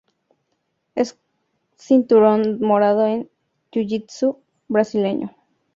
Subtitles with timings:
[0.95, 1.19] Es
[1.75, 3.29] cinturón morado en
[3.71, 5.35] Jiu-jitsu brasileño.